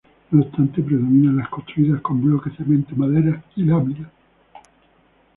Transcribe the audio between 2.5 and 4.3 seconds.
cemento, maderas y láminas.